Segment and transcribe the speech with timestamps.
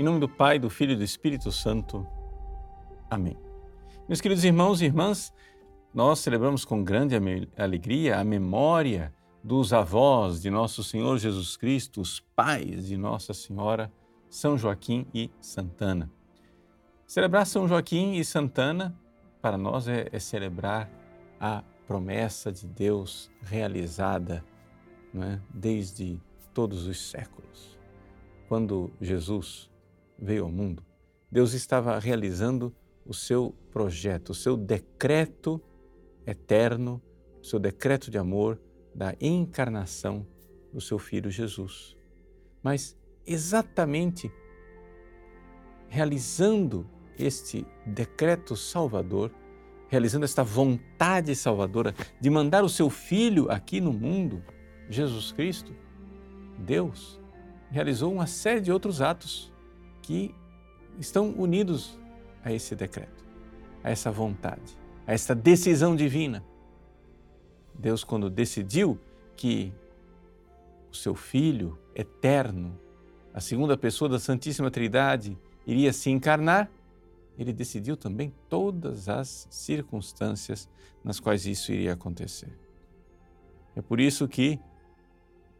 [0.00, 2.06] Em nome do Pai, do Filho e do Espírito Santo.
[3.10, 3.36] Amém.
[4.08, 5.30] Meus queridos irmãos e irmãs,
[5.92, 7.14] nós celebramos com grande
[7.54, 9.12] alegria a memória
[9.44, 13.92] dos avós de nosso Senhor Jesus Cristo, os pais de Nossa Senhora,
[14.30, 16.10] São Joaquim e Santana.
[17.06, 18.98] Celebrar São Joaquim e Santana,
[19.42, 20.90] para nós, é, é celebrar
[21.38, 24.42] a promessa de Deus realizada
[25.14, 25.38] é?
[25.52, 26.18] desde
[26.54, 27.78] todos os séculos.
[28.48, 29.68] Quando Jesus
[30.20, 30.84] veio ao mundo,
[31.30, 32.74] Deus estava realizando
[33.06, 35.60] o seu projeto, o seu decreto
[36.26, 37.00] eterno,
[37.40, 38.60] o seu decreto de amor
[38.94, 40.26] da encarnação
[40.72, 41.96] do seu filho Jesus.
[42.62, 42.96] Mas
[43.26, 44.30] exatamente
[45.88, 46.86] realizando
[47.18, 49.32] este decreto salvador,
[49.88, 54.42] realizando esta vontade salvadora de mandar o seu filho aqui no mundo,
[54.88, 55.74] Jesus Cristo,
[56.58, 57.20] Deus
[57.70, 59.52] realizou uma série de outros atos
[60.10, 60.34] que
[60.98, 61.96] estão unidos
[62.42, 63.24] a esse decreto,
[63.84, 66.44] a essa vontade, a essa decisão divina.
[67.72, 68.98] Deus, quando decidiu
[69.36, 69.72] que
[70.90, 72.76] o seu Filho eterno,
[73.32, 76.68] a segunda pessoa da Santíssima Trindade, iria se encarnar,
[77.38, 80.68] ele decidiu também todas as circunstâncias
[81.04, 82.58] nas quais isso iria acontecer.
[83.76, 84.58] É por isso que,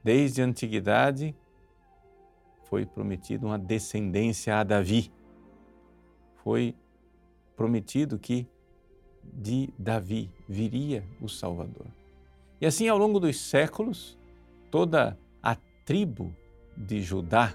[0.03, 1.37] desde a antiguidade,
[2.71, 5.13] foi prometido uma descendência a Davi
[6.43, 6.75] foi
[7.57, 8.47] prometido que
[9.23, 11.87] de Davi viria o Salvador.
[12.61, 14.19] E assim, ao longo dos séculos,
[14.71, 15.55] toda a
[15.85, 16.35] tribo
[16.77, 17.55] de Judá,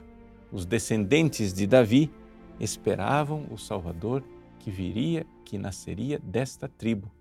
[0.51, 2.11] os descendentes de Davi,
[2.59, 4.23] esperavam o Salvador
[4.59, 7.11] que viria, que nasceria desta tribo.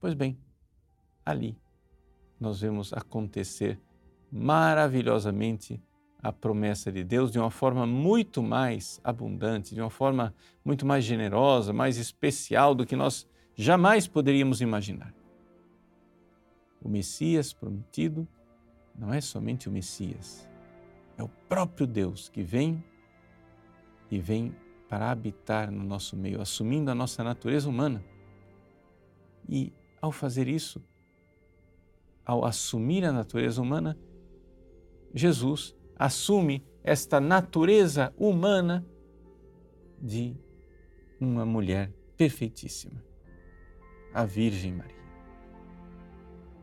[0.00, 0.38] Pois bem,
[1.24, 1.56] ali
[2.40, 3.78] nós vemos acontecer
[4.30, 5.80] maravilhosamente
[6.22, 10.34] a promessa de Deus de uma forma muito mais abundante, de uma forma
[10.64, 15.14] muito mais generosa, mais especial do que nós jamais poderíamos imaginar.
[16.82, 18.26] O Messias prometido
[18.94, 20.48] não é somente o Messias,
[21.16, 22.82] é o próprio Deus que vem
[24.10, 24.54] e vem
[24.88, 28.02] para habitar no nosso meio, assumindo a nossa natureza humana.
[29.48, 30.82] E ao fazer isso,
[32.24, 33.98] ao assumir a natureza humana,
[35.14, 38.86] Jesus assume esta natureza humana
[40.00, 40.36] de
[41.20, 43.02] uma mulher perfeitíssima,
[44.14, 44.96] a Virgem Maria.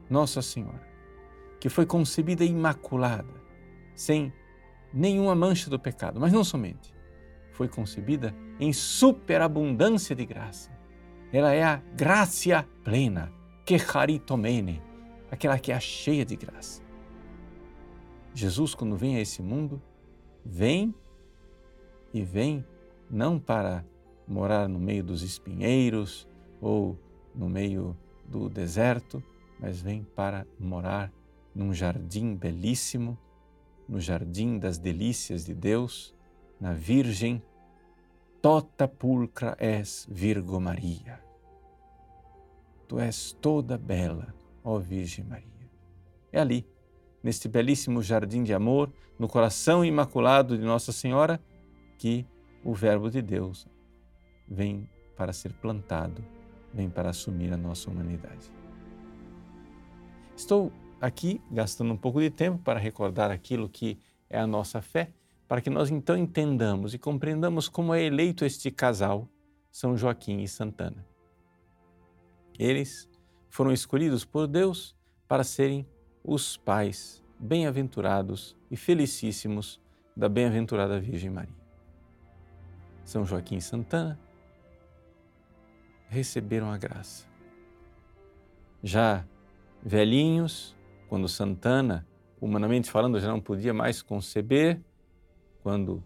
[0.09, 0.87] Nossa Senhora,
[1.59, 3.33] que foi concebida imaculada,
[3.93, 4.31] sem
[4.93, 6.93] nenhuma mancha do pecado, mas não somente,
[7.51, 10.71] foi concebida em superabundância de graça.
[11.31, 13.31] Ela é a gracia plena,
[13.65, 14.81] que charitomene,
[15.31, 16.84] aquela que é cheia de graça.
[18.35, 19.81] Jesus, quando vem a esse mundo,
[20.43, 20.93] vem
[22.13, 22.65] e vem
[23.09, 23.85] não para
[24.27, 26.27] morar no meio dos espinheiros
[26.59, 26.99] ou
[27.33, 27.97] no meio
[28.27, 29.23] do deserto,
[29.57, 31.13] mas vem para morar
[31.53, 33.17] num jardim belíssimo,
[33.87, 36.13] no jardim das delícias de Deus,
[36.59, 37.41] na Virgem
[38.41, 41.19] Tota pulcra es Virgo Maria.
[42.87, 45.71] Tu és toda bela, ó Virgem Maria.
[46.31, 46.74] É ali
[47.25, 51.41] neste belíssimo jardim de amor, no coração imaculado de Nossa Senhora,
[51.97, 52.23] que
[52.63, 53.67] o Verbo de Deus
[54.47, 54.87] vem
[55.17, 56.23] para ser plantado,
[56.71, 58.51] vem para assumir a nossa humanidade.
[60.37, 60.71] Estou
[61.01, 63.97] aqui gastando um pouco de tempo para recordar aquilo que
[64.29, 65.11] é a nossa fé,
[65.47, 69.27] para que nós então entendamos e compreendamos como é eleito este casal,
[69.71, 71.03] São Joaquim e Santana.
[72.59, 73.09] Eles
[73.49, 74.95] foram escolhidos por Deus
[75.27, 75.87] para serem
[76.25, 79.79] os pais bem-aventurados e felicíssimos
[80.17, 81.55] da bem-aventurada Virgem Maria.
[83.03, 84.19] São Joaquim e Santana
[86.07, 87.27] receberam a graça.
[88.81, 89.25] Já
[89.83, 90.75] velhinhos,
[91.07, 92.07] quando Santana,
[92.41, 94.81] humanamente falando, já não podia mais conceber,
[95.61, 96.03] quando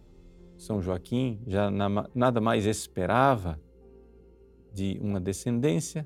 [0.58, 1.70] São Joaquim já
[2.14, 3.60] nada mais esperava
[4.74, 6.06] de uma descendência,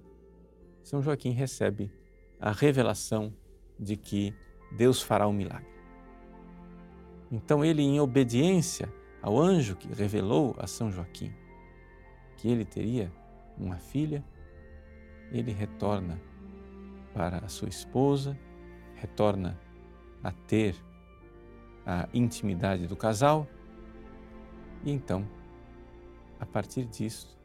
[0.84, 1.92] São Joaquim recebe
[2.40, 3.34] a revelação
[3.84, 4.34] de que
[4.72, 5.68] Deus fará um milagre.
[7.32, 8.92] Então ele, em obediência
[9.22, 11.34] ao anjo que revelou a São Joaquim
[12.38, 13.12] que ele teria
[13.58, 14.24] uma filha,
[15.32, 16.20] ele retorna
[17.14, 18.38] para a sua esposa,
[18.96, 19.60] retorna
[20.24, 20.76] a ter
[21.86, 23.48] a intimidade do casal
[24.84, 25.26] e então,
[26.40, 27.40] a partir disso,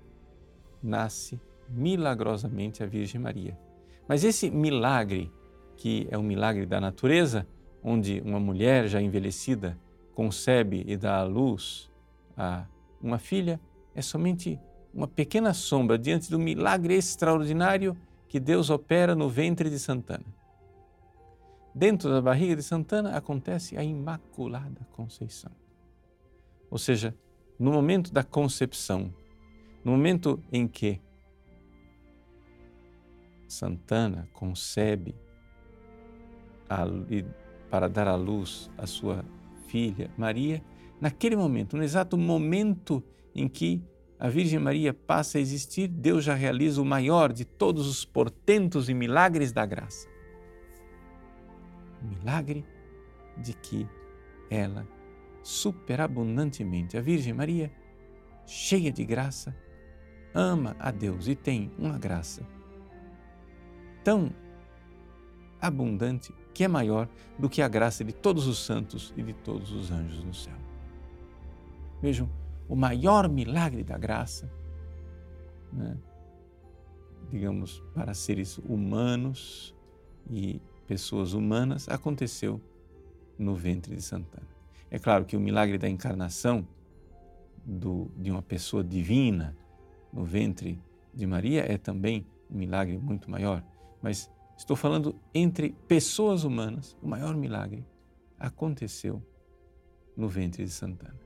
[0.83, 3.59] nasce milagrosamente a Virgem Maria.
[4.09, 5.31] Mas esse milagre
[5.79, 7.47] que é um milagre da natureza,
[7.83, 9.79] onde uma mulher já envelhecida
[10.13, 11.89] concebe e dá à luz
[12.37, 12.67] a
[13.01, 13.61] uma filha
[13.95, 14.59] é somente
[14.93, 17.97] uma pequena sombra diante do milagre extraordinário
[18.29, 20.27] que Deus opera no ventre de Santana.
[21.73, 25.53] Dentro da barriga de Santana acontece a Imaculada Conceição.
[26.69, 27.15] Ou seja,
[27.57, 29.15] no momento da concepção,
[29.85, 31.01] no momento em que
[33.47, 35.15] Santana concebe
[37.71, 39.25] para dar à luz a sua
[39.67, 40.63] filha Maria,
[41.01, 43.03] naquele momento, no exato momento
[43.35, 43.83] em que
[44.19, 48.89] a Virgem Maria passa a existir, Deus já realiza o maior de todos os portentos
[48.89, 50.09] e milagres da graça.
[52.03, 52.65] O milagre
[53.37, 53.87] de que
[54.51, 54.87] ela,
[55.43, 57.71] superabundantemente, a Virgem Maria,
[58.45, 59.55] cheia de graça,
[60.35, 62.45] ama a Deus e tem uma graça
[64.03, 64.33] tão
[65.61, 67.09] abundante que é maior
[67.39, 70.57] do que a graça de todos os santos e de todos os anjos no céu.
[72.03, 72.29] Vejam,
[72.69, 74.53] o maior milagre da graça,
[75.73, 75.97] né?
[77.31, 79.73] digamos, para seres humanos
[80.29, 82.61] e pessoas humanas, aconteceu
[83.39, 84.49] no ventre de Santana.
[84.91, 86.67] É claro que o milagre da encarnação
[87.65, 89.57] do, de uma pessoa divina
[90.13, 90.83] no ventre
[91.15, 93.63] de Maria é também um milagre muito maior,
[94.03, 94.29] mas
[94.59, 97.87] estou falando entre pessoas humanas, o maior milagre
[98.39, 99.23] aconteceu
[100.17, 101.19] no ventre de Santana,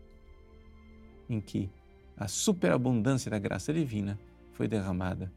[1.29, 1.71] em que
[2.15, 4.21] a superabundância da graça divina
[4.53, 5.33] foi derramada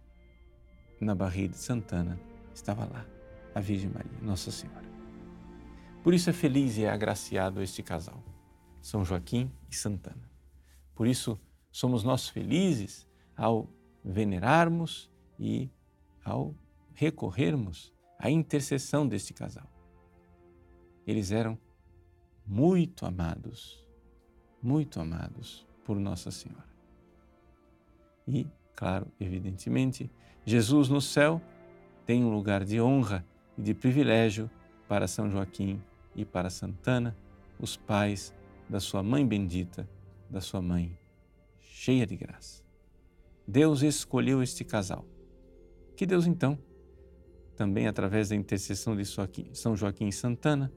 [0.99, 2.19] na barriga de Santana,
[2.53, 3.05] estava lá
[3.55, 4.85] a Virgem Maria, Nossa Senhora.
[6.03, 8.21] Por isso é feliz e é agraciado este casal,
[8.81, 10.29] São Joaquim e Santana.
[10.93, 11.39] Por isso
[11.71, 13.07] somos nós felizes
[13.37, 13.69] ao
[14.03, 15.09] venerarmos
[15.39, 15.69] e
[16.23, 16.53] ao
[16.95, 19.69] recorrermos à intercessão deste casal.
[21.05, 21.57] Eles eram
[22.47, 23.85] muito amados,
[24.61, 26.65] muito amados por Nossa Senhora.
[28.27, 30.09] E, claro, evidentemente,
[30.45, 31.41] Jesus no céu
[32.05, 33.25] tem um lugar de honra
[33.57, 34.49] e de privilégio
[34.87, 35.81] para São Joaquim
[36.15, 37.15] e para Santana,
[37.59, 38.33] os pais
[38.69, 39.87] da sua mãe bendita,
[40.29, 40.97] da sua mãe
[41.59, 42.63] cheia de graça.
[43.47, 45.05] Deus escolheu este casal.
[45.95, 46.57] Que Deus então
[47.55, 49.03] também através da intercessão de
[49.53, 50.71] São Joaquim Santana,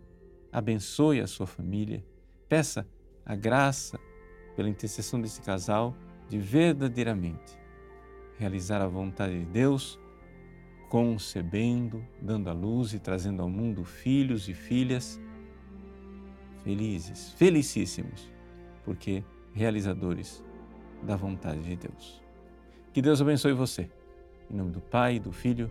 [0.52, 2.04] abençoe a sua família,
[2.48, 2.86] peça
[3.24, 3.98] a graça
[4.56, 5.94] pela intercessão desse casal
[6.28, 7.58] de verdadeiramente
[8.38, 9.98] realizar a vontade de Deus,
[10.88, 15.20] concebendo, dando à luz e trazendo ao mundo filhos e filhas
[16.62, 18.30] felizes, felicíssimos,
[18.84, 20.44] porque realizadores
[21.02, 22.22] da vontade de Deus.
[22.92, 23.90] Que Deus abençoe você.
[24.50, 25.70] Em nome do Pai, do Filho